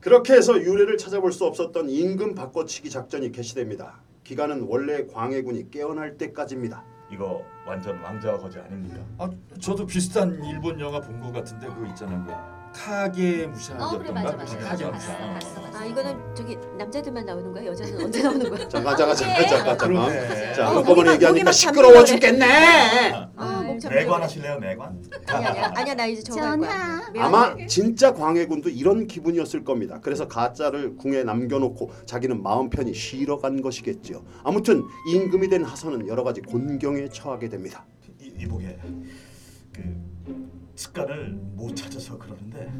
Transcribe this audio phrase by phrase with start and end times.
[0.00, 4.00] 그렇게 해서 유래를 찾아볼 수 없었던 임금 바꿔치기 작전이 개시됩니다.
[4.24, 6.84] 기간은 원래 광해군이 깨어날 때까지입니다.
[7.12, 9.00] 이거 완전 왕자와 거지 아닙니까?
[9.18, 9.28] 아
[9.60, 12.24] 저도 비슷한 일본 영화 본 것 같은데 그거 있잖아요.
[12.24, 12.32] 그
[12.80, 13.94] 카게 무샤였던가?
[13.94, 14.90] 어 그래 맞아 맞아 카게 무샤.
[14.92, 17.66] 봤어 봤어 봤어 아 이거는 저기 남자들만 나오는 거야?
[17.66, 18.60] 여자는 언제 나오는 거야?
[18.70, 19.76] 잠깐 잠깐 잠깐 잠깐 잠깐.
[19.88, 20.52] 그러네.
[20.54, 22.04] 자 어, 한꺼번에 목이 얘기하니까 막 시끄러워.
[22.04, 22.46] 죽겠네.
[23.12, 23.28] 아.
[23.88, 25.02] 매관 하실래요 매관?
[25.26, 27.00] 아니 아니야 아니야 나 이제 저거 할 거야.
[27.18, 30.00] 아마 진짜 광해군도 이런 기분이었을 겁니다.
[30.00, 34.22] 그래서 가짜를 궁에 남겨놓고 자기는 마음 편히 쉬러 간 것이겠지요.
[34.44, 34.82] 아무튼
[35.12, 37.84] 임금이 된 하선은 여러 가지 곤경에 처하게 됩니다.
[38.20, 38.76] 이, 이보게
[39.72, 39.82] 그
[40.74, 42.70] 습관을 못 찾아서 그러는데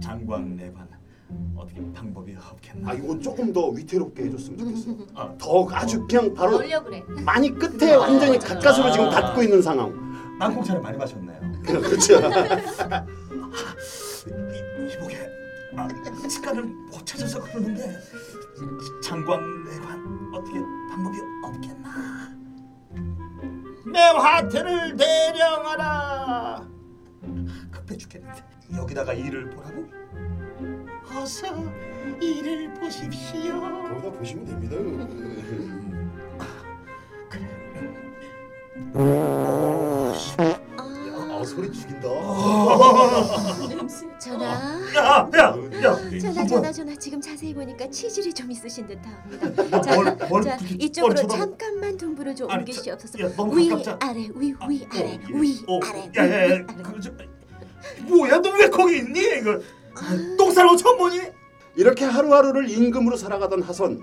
[0.00, 0.88] 장광 내관
[1.56, 2.90] 어떻게 방법이 없겠나?
[2.90, 4.90] 아 이거 조금 더 위태롭게 해줬으면 좋겠어.
[5.14, 10.08] 아, 더 아주 그냥 바로 그래 많이 끝에 완전히 가까스로 지금 닿고 있는 상황.
[10.38, 11.38] 땅콩차를 많이 마셨네요.
[11.62, 12.14] 그렇죠.
[14.28, 15.28] 이, 이보게
[15.76, 15.88] 아,
[16.28, 17.98] 습관을 못 찾아서 그러는데
[19.02, 20.58] 장광내관 어떻게
[20.90, 21.88] 방법이 없겠나?
[23.92, 26.68] 내 화태를 대령하라.
[27.70, 28.44] 급해 죽겠는데
[28.76, 29.86] 여기다가 일을 보라고?
[31.28, 31.46] 어서
[32.22, 33.60] 일을 보십시오.
[33.60, 34.76] 거기다 보시면 됩니다.
[40.78, 42.08] 아 소리 죽인다.
[44.18, 44.46] 전화.
[44.96, 46.18] 야, 야, 야.
[46.20, 49.80] 전화 전화 전화 지금 자세히 보니까 치질이 좀 있으신 듯합니다.
[49.82, 53.18] 자, 뭘, 뭘 자 이쪽으로 뭘 쳐다보- 잠깐만 동부를 좀 아니, 옮기시옵소서.
[53.18, 53.98] 저- 야, 너무 위 가깝잖아.
[54.02, 56.64] 아래 위 위 아, 아래 어, 위 어, 아래 야야야, 위, 아래.
[56.82, 57.12] 그, 저,
[58.04, 59.20] 뭐야, 너 왜 거기 있니?
[59.40, 59.58] 이거
[60.36, 61.20] 똥 싸는 거 처음 보니?
[61.76, 64.02] 이렇게 하루하루를 임금으로 살아가던 하선.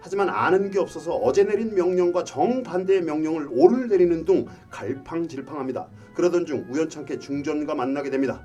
[0.00, 5.88] 하지만 아는 게 없어서 어제 내린 명령과 정반대의 명령을 오늘 내리는 둥 갈팡질팡합니다.
[6.14, 8.42] 그러던 중 우연찮게 중전과 만나게 됩니다.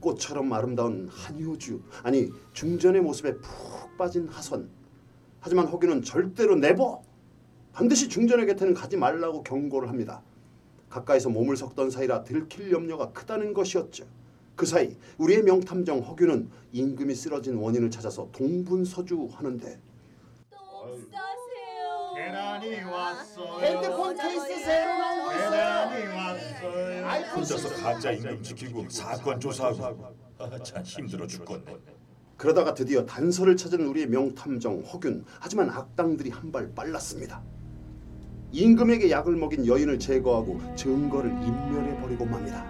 [0.00, 4.68] 꽃처럼 아름다운 한효주 아니 중전의 모습에 푹 빠진 하선.
[5.40, 7.02] 하지만 허균은 절대로 내버
[7.72, 10.22] 반드시 중전의 곁에는 가지 말라고 경고를 합니다.
[10.88, 14.04] 가까이서 몸을 섞던 사이라 들킬 염려가 크다는 것이었죠.
[14.56, 19.80] 그 사이 우리의 명탐정 허균은 임금이 쓰러진 원인을 찾아서 동분서주하는데
[22.14, 23.60] 계란이 왔어요.
[23.60, 27.24] 핸드폰 케이스 새로 나온 거 계란이 왔어요.
[27.34, 31.76] 혼자서 가짜 임금 지키고 사건 조사하고 아, 참 힘들어 죽겠네.
[32.36, 37.42] 그러다가 드디어 단서를 찾은 우리의 명탐정 허균 하지만 악당들이 한 발 빨랐습니다.
[38.52, 42.64] 임금에게 약을 먹인 여인을 제거하고 증거를 인멸해 버리고 맙니다.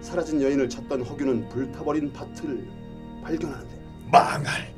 [0.00, 2.66] 사라진 여인을 찾던 허균은 불타버린 밭을
[3.22, 3.80] 발견하는데
[4.10, 4.74] 망할.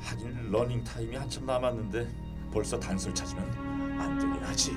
[0.00, 2.08] 하긴 러닝 타임이 한참 남았는데
[2.52, 4.72] 벌써 단서를 찾으면 안 되긴 하지.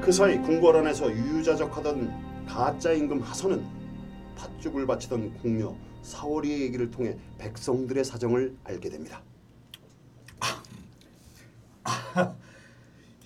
[0.00, 3.66] 그 사이 궁궐 안에서 유유자적하던 가짜 임금 하선은
[4.36, 9.22] 팥죽을 바치던 궁녀 사월이의 얘기를 통해 백성들의 사정을 알게 됩니다.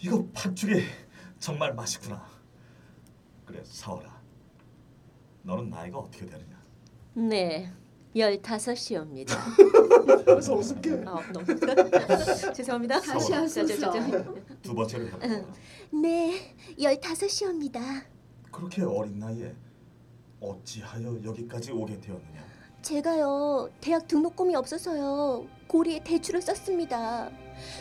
[0.01, 0.83] 이거 팥죽이
[1.39, 2.27] 정말 맛있구나.
[3.45, 4.21] 그래 사월아,
[5.45, 6.61] 너는 나이가 어떻게 되느냐?
[7.15, 7.71] 네.
[8.17, 9.35] 열다섯이옵니다.
[10.57, 11.47] 우습게 어, 너무
[12.55, 13.01] 죄송합니다.
[13.01, 13.33] 다시
[13.81, 13.93] 저.
[14.63, 15.19] 두 번째로 해봐.
[16.01, 17.81] 네, 열다섯이옵니다.
[18.53, 19.53] 그렇게 어린 나이에
[20.41, 22.45] 어찌하여 여기까지 오게 되었느냐?
[22.83, 27.31] 제가요 대학 등록금이 없어서요 고리에 대출을 썼습니다.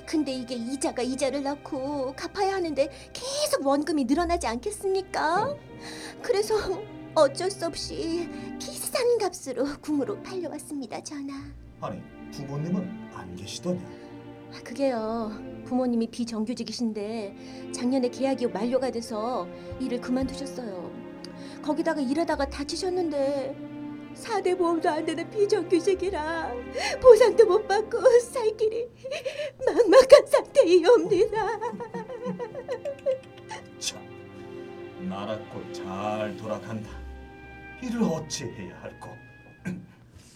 [0.07, 5.55] 근데 이게 이자가 이자를 낳고 갚아야 하는데 계속 원금이 늘어나지 않겠습니까?
[6.23, 6.55] 그래서
[7.15, 8.27] 어쩔 수 없이
[8.59, 11.33] 비싼 값으로 궁으로 팔려왔습니다, 전하.
[11.81, 12.01] 아니
[12.31, 13.79] 부모님은 안 계시더냐?
[14.53, 15.31] 아, 그게요
[15.65, 19.47] 부모님이 비정규직이신데 작년에 계약이 만료가 돼서
[19.79, 20.91] 일을 그만두셨어요.
[21.61, 23.55] 거기다가 일하다가 다치셨는데
[24.15, 26.53] 4대 보험도 안 되는 비정규직이라
[27.01, 28.87] 보상도 못 받고 살 길이
[37.83, 39.09] 이를 어찌 해야 할꼬?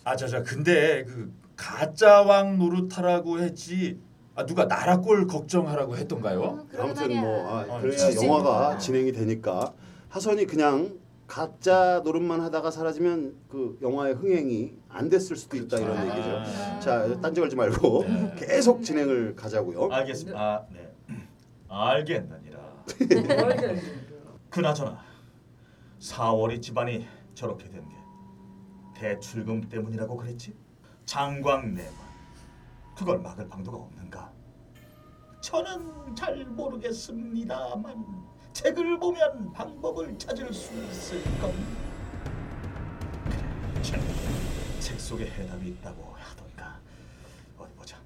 [0.04, 4.00] 아자자 근데 그 가짜 왕 노릇하라고 했지.
[4.36, 6.42] 아 누가 나라 꼴 걱정하라고 했던가요?
[6.42, 7.20] 어, 아무튼.
[7.20, 8.26] 뭐 아, 아, 그러니까 진짜.
[8.28, 9.74] 영화가 진행이 되니까
[10.10, 10.94] 하선이 그냥
[11.26, 15.98] 가짜 노릇만 하다가 사라지면 그 영화의 흥행이 안 됐을 수도 있다 이런.
[16.10, 16.30] 얘기죠.
[16.38, 16.80] 아.
[16.80, 18.36] 자 딴지 걸지 말고 네.
[18.40, 19.90] 계속 진행을 가자고요.
[19.92, 20.40] 알겠습니다.
[20.40, 20.88] 아, 네.
[21.70, 22.60] 알겠느니라.
[24.50, 25.00] 그나저나
[26.00, 27.06] 사월이 집안이
[27.38, 27.96] 저렇게 된 게
[28.96, 30.58] 대출금 때문이라고 그랬지?
[31.06, 31.94] 장광내만
[32.96, 34.34] 그걸 막을 방도가 없는가?
[35.42, 38.04] 저는 잘 모르겠습니다만
[38.54, 41.78] 책을 보면 방법을 찾을 수 있을 겁니다.
[43.84, 44.02] 책,
[44.80, 46.80] 책 머릿속에 해답이 있다고 하던가
[47.58, 47.98] 어디 보자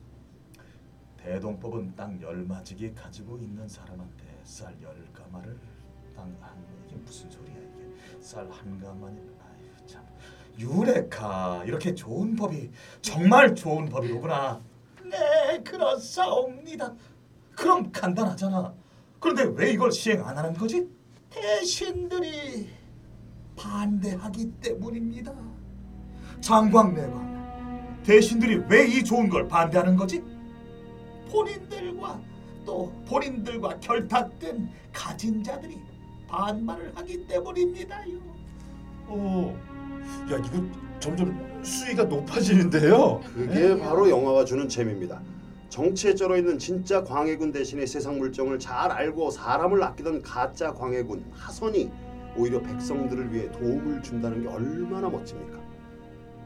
[1.18, 5.58] 대동법은 땅 열마지기 가지고 있는 사람한테 쌀 열가마를
[6.16, 7.71] 땅한 이게 무슨 소리야
[8.22, 10.04] 이게 쌀한 가마니 아이 참
[10.58, 12.70] 유레카 이렇게 좋은 법이
[13.02, 14.62] 정말 좋은 법이로구나
[15.10, 16.94] 네 그렇사옵니다
[17.56, 18.74] 그럼 간단하잖아
[19.20, 20.88] 그런데 왜 이걸 시행 안 하는 거지?
[21.30, 22.68] 대신들이
[23.56, 25.32] 반대하기 때문입니다.
[26.42, 30.24] 장광내방 대신들이 왜 이 좋은 걸 반대하는 거지?
[31.30, 32.20] 본인들과
[32.66, 35.80] 또 본인들과 결탁된 가진 자들이
[36.32, 38.18] 반발을 하기 때문입니다요.
[39.08, 39.60] 어,
[40.32, 40.64] 야 이거
[41.00, 43.22] 점점 수위가 높아지는데요.
[43.36, 45.22] 그게 바로 영화가 주는 재미입니다.
[45.70, 51.92] 정치에 쩔어 있는 진짜 광해군 대신에 세상 물정을 잘 알고 사람을 아끼던 가짜 광해군 하선이
[52.38, 55.60] 오히려 백성들을 위해 도움을 준다는 게 얼마나 멋집니까?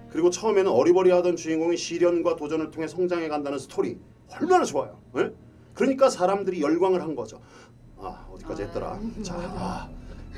[0.10, 4.00] 그리고 처음에는 어리버리하던 주인공이 시련과 도전을 통해 성장해 간다는 스토리
[4.40, 4.98] 얼마나 좋아요.
[5.18, 5.32] 예?
[5.74, 7.42] 그러니까 사람들이 열광을 한 거죠.
[7.98, 9.00] 아 어디까지 했더라.
[9.24, 9.90] 자 아,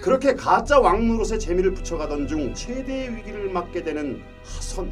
[0.01, 4.91] 그렇게 가짜 왕노릇에 재미를 붙여가던 중 최대의 위기를 맞게 되는 하선.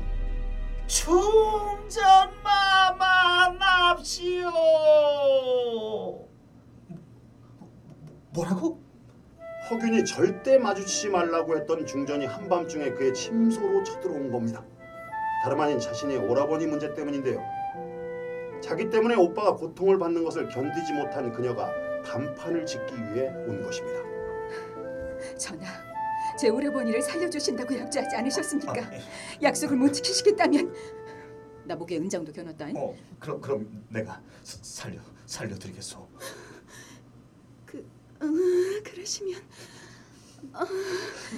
[0.87, 2.33] 충전마마
[3.59, 4.49] 납시오.
[8.33, 8.83] 뭐라고?
[9.69, 14.63] 허균이 절대 마주치지 말라고 했던 중전이 한밤중에 그의 침소로 쳐들어온 겁니다.
[15.43, 17.41] 다름 아닌 자신의 오라버니 문제 때문인데요.
[18.61, 21.71] 자기 때문에 오빠가 고통을 받는 것을 견디지 못한 그녀가
[22.05, 23.99] 단판을 짓기 위해 온 것입니다.
[25.37, 25.65] 전하,
[26.39, 28.73] 제 오라버니를 살려주신다고 약조하지 않으셨습니까?
[28.73, 29.01] 아, 예.
[29.41, 30.73] 약속을 못 지키시겠다면
[31.65, 32.75] 나 목에 은장도 겨눴다잉.
[32.77, 36.07] 어, 그럼 그럼 내가 사- 살려 살려드리겠소.
[37.65, 37.85] 그,
[38.21, 39.41] 음, 그러시면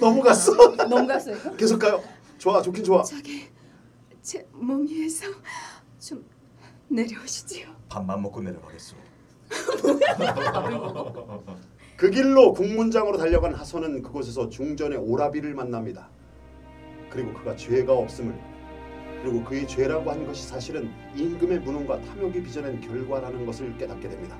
[0.00, 0.52] 넘어갔어.
[0.86, 1.56] 넘갔어요?
[1.56, 2.02] 계속 가요.
[2.36, 3.02] 좋아, 좋긴 좋아.
[3.02, 3.48] 저기
[4.22, 5.26] 제 몸 위에서
[5.98, 6.24] 좀
[6.88, 7.74] 내려오시지요.
[7.88, 8.96] 밥만 먹고 내려가겠소.
[11.96, 16.08] 그 길로 국문장으로 달려간 하선은 그곳에서 중전의 오라비를 만납니다.
[17.10, 18.34] 그리고 그가 죄가 없음을
[19.22, 24.38] 그리고 그의 죄라고 한 것이 사실은 임금의 무능과 탐욕이 빚어낸 결과라는 것을 깨닫게 됩니다.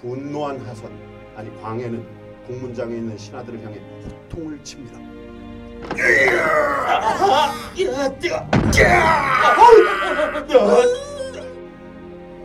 [0.00, 0.92] 분노한 하선
[1.34, 2.06] 아니 광해는
[2.46, 4.98] 국문장에 있는 신하들을 향해 호통을 칩니다.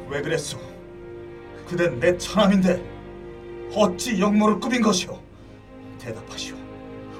[0.09, 0.72] 왜 그랬소?
[1.67, 2.83] 그댄 내 처남인데
[3.75, 5.19] 어찌 역모를 꾸민 것이오?
[5.99, 6.55] 대답하시오.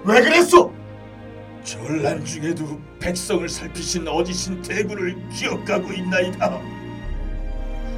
[0.06, 0.74] 왜 그랬소?
[1.64, 6.62] 전란 중에도 백성을 살피신 어지신 대군을 기억하고 있나이다.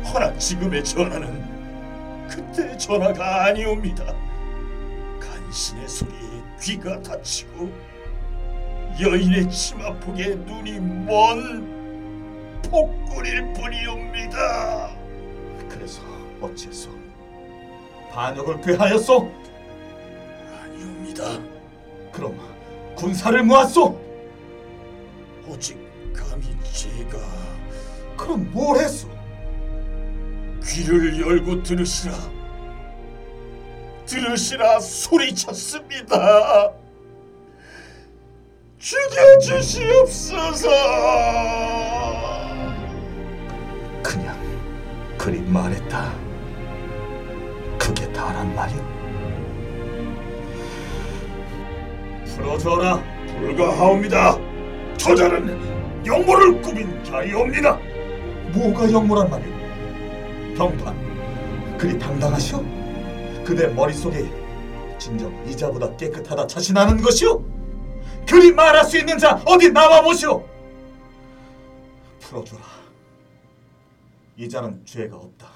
[0.06, 1.44] 허나 지금의 전하는
[2.30, 4.06] 그때 전하가 아니옵니다.
[5.20, 7.72] 간신의 소리에 귀가 다치고
[9.02, 14.96] 여인의 치마폭에 눈이 먼 폭군일 뿐이옵니다.
[15.70, 16.02] 그래서
[16.42, 16.90] 어째서
[18.12, 19.32] 반역을 꾀하였소?
[20.62, 21.40] 아니옵니다.
[22.12, 22.40] 그럼
[22.96, 24.00] 군사를 모았소?
[25.48, 25.78] 오직
[26.14, 27.18] 감히 제가
[28.18, 29.10] 그럼 뭘 했소?
[30.64, 32.14] 귀를 열고 들으시라.
[34.06, 36.72] 들으시라 소리쳤습니다.
[38.80, 40.70] 죽여주시옵소서.
[44.04, 44.38] 그냥
[45.18, 46.25] 그리 말했다.
[48.46, 48.82] 다란 말이오.
[52.36, 53.04] 풀어줘라.
[53.40, 54.38] 불가하옵니다.
[54.98, 57.80] 저자는 영모를 꾸민 자이옵니다.
[58.54, 59.56] 뭐가 역모란 말이오?
[60.56, 62.64] 병판, 그리 당당하시오?
[63.44, 64.26] 그대 머릿속에
[64.98, 67.44] 진정 이자보다 깨끗하다 자신하는 것이오?
[68.28, 70.44] 그리 말할 수 있는 자 어디 나와 보시오?
[72.22, 72.62] 풀어줘라.
[74.38, 75.48] 이자는 죄가 없다.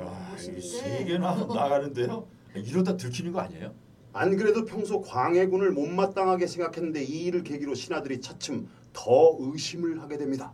[0.00, 2.26] 야, 이게 세 개나 나가는데요.
[2.54, 3.74] 이러다 들키는 거 아니에요?
[4.12, 10.52] 안 그래도 평소 광해군을 못마땅하게 생각했는데 이 일을 계기로 신하들이 차츰 더 의심을 하게 됩니다.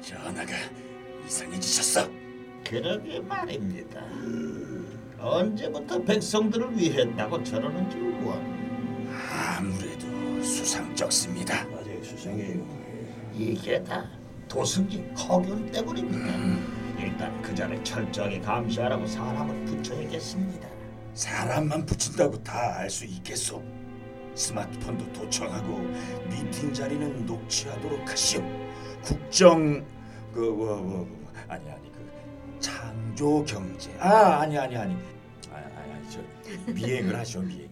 [0.00, 0.52] 전하가
[1.26, 2.08] 이상해지셨어.
[2.64, 4.00] 그러게 말입니다.
[5.18, 8.40] 언제부터 백성들을 위했다고 저러는지 원.
[9.58, 11.66] 아무래도 수상쩍습니다.
[11.68, 12.64] 맞아요, 수상해요.
[13.34, 14.08] 이게 다
[14.48, 16.79] 도승진 허균 때문입니다.
[17.00, 20.68] 일단 그 자를 철저하게 감시하라고 사람을 붙여야겠습니다.
[21.14, 23.62] 사람만 붙인다고 다 알 수 있겠소.
[24.34, 25.78] 스마트폰도 도청하고
[26.28, 28.42] 미팅 자리는 녹취하도록 하시오.
[29.02, 29.84] 국정
[30.32, 31.98] 그 뭐 뭐, 뭐, 아니 아니 그
[32.60, 36.20] 창조 경제 아 아니 아니 아니 아니 아니, 아니 저
[36.72, 37.69] 미행을 하시오 미행.